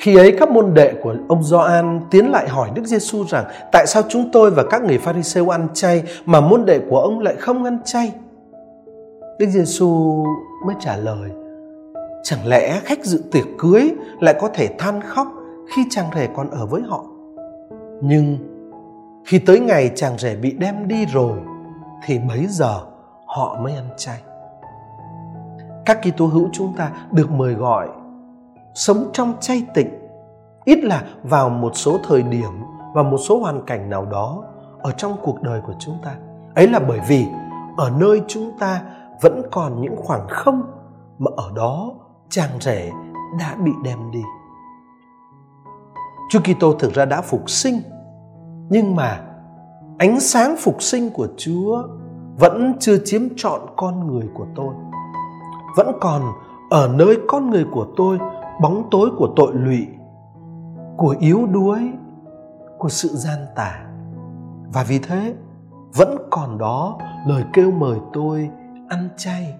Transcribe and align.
Khi 0.00 0.16
ấy, 0.16 0.36
các 0.38 0.50
môn 0.50 0.74
đệ 0.74 0.94
của 1.02 1.14
ông 1.28 1.42
Gioan 1.42 2.00
tiến 2.10 2.30
lại 2.30 2.48
hỏi 2.48 2.70
Đức 2.74 2.84
Giêsu 2.84 3.24
rằng, 3.28 3.44
tại 3.72 3.86
sao 3.86 4.02
chúng 4.08 4.30
tôi 4.32 4.50
và 4.50 4.62
các 4.70 4.82
người 4.82 4.98
Pharisêu 4.98 5.48
ăn 5.48 5.68
chay 5.74 6.02
mà 6.24 6.40
môn 6.40 6.64
đệ 6.64 6.80
của 6.90 7.00
ông 7.00 7.20
lại 7.20 7.34
không 7.38 7.64
ăn 7.64 7.78
chay? 7.84 8.12
Đức 9.38 9.46
Giêsu 9.46 10.24
mới 10.66 10.76
trả 10.80 10.96
lời: 10.96 11.30
Chẳng 12.22 12.46
lẽ 12.46 12.80
khách 12.84 13.04
dự 13.04 13.22
tiệc 13.32 13.44
cưới 13.58 13.90
lại 14.20 14.34
có 14.40 14.48
thể 14.54 14.68
than 14.78 15.00
khóc 15.00 15.26
khi 15.74 15.82
chàng 15.90 16.06
rể 16.14 16.28
còn 16.34 16.50
ở 16.50 16.66
với 16.66 16.82
họ? 16.88 17.04
Nhưng 18.00 18.38
khi 19.24 19.38
tới 19.38 19.60
ngày 19.60 19.90
chàng 19.94 20.18
rể 20.18 20.36
bị 20.36 20.50
đem 20.50 20.88
đi 20.88 21.06
rồi, 21.06 21.38
thì 22.04 22.18
bấy 22.28 22.46
giờ 22.46 22.80
họ 23.26 23.58
mới 23.62 23.72
ăn 23.72 23.88
chay. 23.96 24.20
Các 25.86 25.98
Kitô 26.02 26.26
hữu 26.26 26.48
chúng 26.52 26.72
ta 26.76 26.90
được 27.10 27.30
mời 27.30 27.54
gọi 27.54 27.88
sống 28.74 29.10
trong 29.12 29.34
chay 29.40 29.66
tịnh, 29.74 29.88
ít 30.64 30.84
là 30.84 31.04
vào 31.22 31.48
một 31.48 31.72
số 31.74 31.98
thời 32.08 32.22
điểm 32.22 32.62
và 32.94 33.02
một 33.02 33.18
số 33.18 33.40
hoàn 33.40 33.62
cảnh 33.66 33.90
nào 33.90 34.06
đó 34.06 34.44
ở 34.82 34.92
trong 34.92 35.16
cuộc 35.22 35.42
đời 35.42 35.60
của 35.66 35.74
chúng 35.78 35.94
ta. 36.04 36.16
Ấy 36.54 36.68
là 36.68 36.78
bởi 36.78 37.00
vì 37.08 37.26
ở 37.76 37.90
nơi 37.98 38.22
chúng 38.28 38.50
ta 38.58 38.82
vẫn 39.22 39.42
còn 39.50 39.80
những 39.80 39.96
khoảng 39.96 40.26
không 40.28 40.62
mà 41.18 41.30
ở 41.36 41.50
đó 41.54 41.90
chàng 42.28 42.50
rể 42.60 42.90
đã 43.40 43.56
bị 43.64 43.72
đem 43.84 44.10
đi. 44.10 44.22
Chúa 46.30 46.40
Kitô 46.40 46.72
thực 46.72 46.94
ra 46.94 47.04
đã 47.04 47.20
phục 47.20 47.50
sinh, 47.50 47.80
nhưng 48.68 48.96
mà 48.96 49.20
ánh 49.98 50.20
sáng 50.20 50.56
phục 50.58 50.82
sinh 50.82 51.10
của 51.10 51.28
Chúa 51.36 51.82
vẫn 52.38 52.76
chưa 52.80 52.96
chiếm 53.04 53.22
trọn 53.36 53.60
con 53.76 54.06
người 54.06 54.28
của 54.34 54.46
tôi. 54.54 54.74
Vẫn 55.76 55.92
còn 56.00 56.22
ở 56.70 56.88
nơi 56.94 57.18
con 57.28 57.50
người 57.50 57.66
của 57.72 57.86
tôi 57.96 58.18
bóng 58.60 58.88
tối 58.90 59.10
của 59.18 59.32
tội 59.36 59.52
lụy, 59.54 59.86
của 60.96 61.16
yếu 61.20 61.46
đuối, 61.46 61.92
của 62.78 62.88
sự 62.88 63.08
gian 63.08 63.38
tà. 63.56 63.86
Và 64.72 64.84
vì 64.88 64.98
thế, 64.98 65.34
vẫn 65.94 66.16
còn 66.30 66.58
đó 66.58 66.98
lời 67.26 67.44
kêu 67.52 67.70
mời 67.70 67.98
tôi 68.12 68.50
ăn 68.88 69.08
chay 69.16 69.54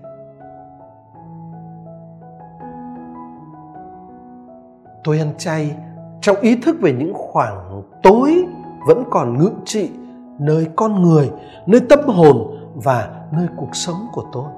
tôi 5.04 5.18
ăn 5.18 5.32
chay 5.38 5.76
trong 6.20 6.36
ý 6.36 6.56
thức 6.56 6.76
về 6.80 6.92
những 6.92 7.12
khoảng 7.14 7.82
tối 8.02 8.44
vẫn 8.86 9.04
còn 9.10 9.38
ngự 9.38 9.50
trị 9.64 9.90
nơi 10.38 10.68
con 10.76 11.02
người 11.02 11.30
nơi 11.66 11.80
tâm 11.88 12.00
hồn 12.06 12.56
và 12.74 13.10
nơi 13.32 13.46
cuộc 13.56 13.76
sống 13.76 14.06
của 14.12 14.24
tôi 14.32 14.50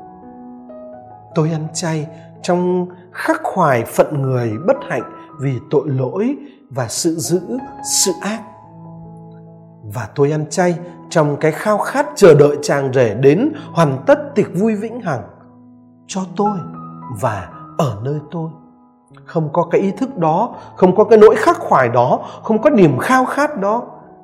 tôi 1.35 1.51
ăn 1.51 1.67
chay 1.73 2.07
trong 2.43 2.87
khắc 3.13 3.41
khoải 3.43 3.85
phận 3.85 4.23
người 4.23 4.53
bất 4.67 4.77
hạnh 4.89 5.13
vì 5.41 5.59
tội 5.71 5.89
lỗi 5.89 6.37
và 6.71 6.89
sự 6.89 7.15
giữ 7.15 7.41
sự 8.05 8.13
ác. 8.21 8.43
Và 9.95 10.09
tôi 10.15 10.31
ăn 10.31 10.45
chay 10.51 10.79
trong 11.11 11.37
cái 11.37 11.53
khao 11.53 11.79
khát 11.79 12.07
chờ 12.15 12.35
đợi 12.35 12.57
chàng 12.63 12.93
rể 12.93 13.15
đến 13.15 13.53
hoàn 13.73 14.03
tất 14.07 14.19
tiệc 14.35 14.47
vui 14.55 14.75
vĩnh 14.75 15.01
hằng 15.01 15.23
cho 16.07 16.21
tôi 16.37 16.59
và 17.21 17.49
ở 17.79 18.01
nơi 18.05 18.21
tôi. 18.31 18.51
Không 19.25 19.53
có 19.53 19.69
cái 19.71 19.81
ý 19.81 19.91
thức 19.91 20.17
đó, 20.17 20.55
không 20.77 20.97
có 20.97 21.05
cái 21.05 21.19
nỗi 21.19 21.37
khắc 21.37 21.59
khoải 21.59 21.89
đó, 21.89 22.21
không 22.43 22.63
có 22.63 22.71
niềm 22.71 22.99
khao 22.99 23.25
khát 23.25 23.61
đó, 23.61 23.83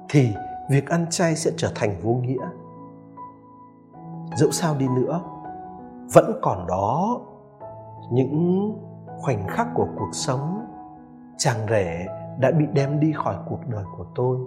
thì 0.08 0.28
việc 0.70 0.88
ăn 0.88 1.06
chay 1.10 1.36
sẽ 1.36 1.50
trở 1.56 1.72
thành 1.74 2.00
vô 2.02 2.12
nghĩa. 2.12 2.46
Dẫu 4.36 4.50
sao 4.50 4.74
đi 4.78 4.86
nữa, 4.88 5.20
vẫn 6.14 6.32
còn 6.42 6.66
đó 6.66 7.20
những 8.10 8.72
khoảnh 9.18 9.46
khắc 9.48 9.68
của 9.74 9.86
cuộc 9.98 10.10
sống 10.12 10.66
chàng 11.36 11.66
rể 11.68 12.06
đã 12.38 12.50
bị 12.50 12.64
đem 12.72 13.00
đi 13.00 13.12
khỏi 13.12 13.36
cuộc 13.48 13.60
đời 13.68 13.84
của 13.96 14.04
tôi 14.14 14.38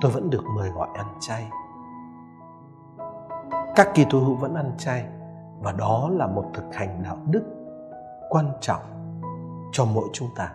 tôi 0.00 0.12
vẫn 0.12 0.30
được 0.30 0.44
mời 0.56 0.70
gọi 0.70 0.88
ăn 0.94 1.06
chay. 1.20 1.50
Các 3.76 3.88
kỳ 3.94 4.04
tu 4.10 4.20
hữu 4.20 4.34
vẫn 4.34 4.54
ăn 4.54 4.72
chay, 4.78 5.04
và 5.60 5.72
đó 5.72 6.10
là 6.12 6.26
một 6.26 6.44
thực 6.54 6.74
hành 6.74 7.02
đạo 7.02 7.16
đức 7.26 7.42
quan 8.28 8.46
trọng 8.60 8.82
cho 9.72 9.84
mỗi 9.84 10.08
chúng 10.12 10.28
ta. 10.36 10.52